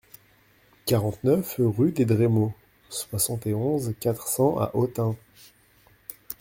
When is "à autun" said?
4.57-5.15